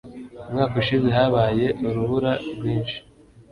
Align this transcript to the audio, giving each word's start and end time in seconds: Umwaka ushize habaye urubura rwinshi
Umwaka 0.49 0.75
ushize 0.81 1.07
habaye 1.17 1.67
urubura 1.87 2.31
rwinshi 2.55 2.97